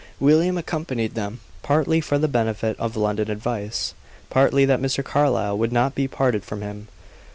[0.19, 3.93] William accompanied them, partly for the benefit of London advice,
[4.31, 5.03] partly that Mr.
[5.03, 6.87] Carlyle would not be parted from him.